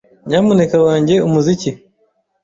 [0.27, 1.71] Nyamuneka wange umuziki.